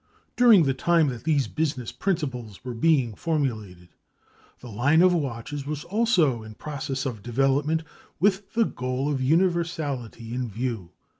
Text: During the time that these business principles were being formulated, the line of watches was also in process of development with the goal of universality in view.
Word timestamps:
During 0.35 0.63
the 0.63 0.73
time 0.73 1.09
that 1.09 1.25
these 1.25 1.47
business 1.47 1.91
principles 1.91 2.65
were 2.65 2.73
being 2.73 3.13
formulated, 3.13 3.89
the 4.59 4.67
line 4.71 5.03
of 5.03 5.13
watches 5.13 5.67
was 5.67 5.83
also 5.83 6.41
in 6.41 6.55
process 6.55 7.05
of 7.05 7.21
development 7.21 7.83
with 8.19 8.51
the 8.55 8.65
goal 8.65 9.11
of 9.11 9.21
universality 9.21 10.33
in 10.33 10.49
view. 10.49 10.89